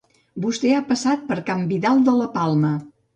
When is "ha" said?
0.77-0.79